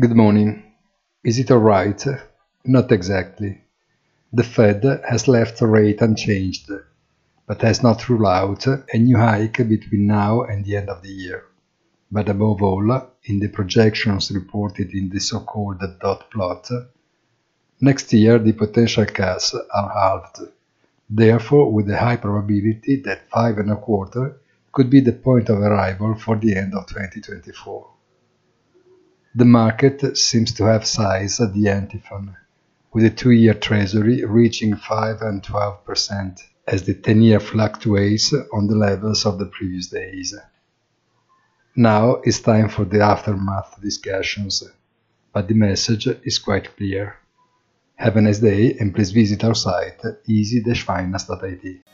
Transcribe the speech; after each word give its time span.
Good 0.00 0.16
morning. 0.16 0.62
Is 1.22 1.38
it 1.38 1.50
alright? 1.50 2.02
Not 2.64 2.90
exactly. 2.90 3.60
The 4.32 4.42
Fed 4.42 4.82
has 5.06 5.28
left 5.28 5.58
the 5.58 5.66
rate 5.66 6.00
unchanged, 6.00 6.70
but 7.46 7.60
has 7.60 7.82
not 7.82 8.08
ruled 8.08 8.26
out 8.26 8.66
a 8.66 8.96
new 8.96 9.18
hike 9.18 9.58
between 9.68 10.06
now 10.06 10.40
and 10.40 10.64
the 10.64 10.76
end 10.76 10.88
of 10.88 11.02
the 11.02 11.10
year. 11.10 11.44
But 12.10 12.30
above 12.30 12.62
all, 12.62 13.10
in 13.24 13.40
the 13.40 13.48
projections 13.48 14.30
reported 14.30 14.94
in 14.94 15.10
the 15.10 15.20
so-called 15.20 15.82
dot 16.00 16.30
plot, 16.30 16.70
next 17.82 18.10
year 18.14 18.38
the 18.38 18.54
potential 18.54 19.04
cuts 19.04 19.54
are 19.54 19.90
halved, 19.92 20.38
therefore 21.10 21.70
with 21.70 21.90
a 21.90 21.98
high 21.98 22.16
probability 22.16 23.02
that 23.04 23.28
five 23.28 23.58
and 23.58 23.70
a 23.70 23.76
quarter 23.76 24.40
could 24.72 24.88
be 24.88 25.00
the 25.00 25.12
point 25.12 25.50
of 25.50 25.58
arrival 25.58 26.14
for 26.14 26.36
the 26.36 26.56
end 26.56 26.72
of 26.72 26.86
2024. 26.86 27.99
The 29.32 29.44
market 29.44 30.18
seems 30.18 30.52
to 30.54 30.64
have 30.64 30.84
sized 30.84 31.40
at 31.40 31.54
the 31.54 31.68
antiphon, 31.68 32.36
with 32.92 33.04
the 33.04 33.10
two-year 33.10 33.54
Treasury 33.54 34.24
reaching 34.24 34.74
5 34.74 35.22
and 35.22 35.40
12 35.40 35.84
percent 35.84 36.40
as 36.66 36.82
the 36.82 36.94
10-year 36.94 37.38
fluctuates 37.38 38.34
on 38.52 38.66
the 38.66 38.74
levels 38.74 39.24
of 39.26 39.38
the 39.38 39.46
previous 39.46 39.86
days. 39.86 40.34
Now 41.76 42.16
it's 42.24 42.40
time 42.40 42.68
for 42.68 42.84
the 42.84 43.02
aftermath 43.02 43.80
discussions, 43.80 44.64
but 45.32 45.46
the 45.46 45.54
message 45.54 46.08
is 46.24 46.40
quite 46.40 46.76
clear. 46.76 47.14
Have 47.94 48.16
a 48.16 48.20
nice 48.22 48.40
day 48.40 48.76
and 48.80 48.92
please 48.92 49.12
visit 49.12 49.44
our 49.44 49.54
site 49.54 50.02
easy-finance.it. 50.26 51.84